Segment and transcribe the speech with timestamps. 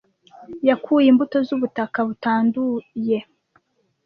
[0.67, 3.17] Yakuye imbuto zubutaka butanduye,